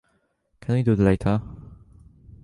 [0.61, 1.43] Can we do it later?